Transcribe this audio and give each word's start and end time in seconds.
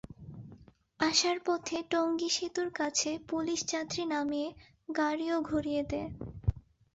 আসার 0.99 1.37
পথে 1.45 1.77
টঙ্গী 1.91 2.29
সেতুর 2.29 2.69
কাছে 2.73 3.09
পুলিশ 3.29 3.59
যাত্রী 3.67 4.03
নামিয়ে 4.05 4.49
গাড়িও 4.89 5.37
ঘুরিয়ে 5.49 5.83
দেয়। 5.91 6.09